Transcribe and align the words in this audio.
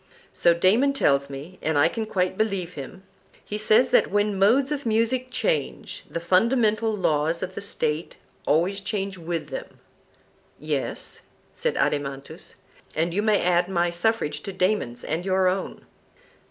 So 0.33 0.55
Damon 0.55 0.93
tells 0.93 1.29
me, 1.29 1.59
and 1.61 1.77
I 1.77 1.87
can 1.87 2.07
quite 2.07 2.35
believe 2.35 2.73
him;—he 2.73 3.57
says 3.59 3.91
that 3.91 4.09
when 4.09 4.39
modes 4.39 4.71
of 4.71 4.83
music 4.83 5.27
change, 5.29 6.05
the 6.09 6.19
fundamental 6.19 6.91
laws 6.97 7.43
of 7.43 7.53
the 7.53 7.61
State 7.61 8.17
always 8.47 8.81
change 8.81 9.19
with 9.19 9.49
them. 9.49 9.79
Yes, 10.59 11.19
said 11.53 11.75
Adeimantus; 11.77 12.55
and 12.95 13.13
you 13.13 13.21
may 13.21 13.43
add 13.43 13.69
my 13.69 13.91
suffrage 13.91 14.41
to 14.41 14.51
Damon's 14.51 15.03
and 15.03 15.23
your 15.23 15.47
own. 15.47 15.85